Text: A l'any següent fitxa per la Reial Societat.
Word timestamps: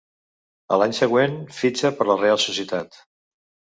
A 0.77 0.79
l'any 0.83 0.95
següent 1.01 1.37
fitxa 1.59 1.93
per 1.99 2.09
la 2.13 2.19
Reial 2.25 2.43
Societat. 2.47 3.03